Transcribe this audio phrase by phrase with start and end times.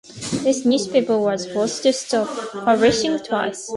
[0.41, 3.69] This newspaper was forced to stop publishing twice.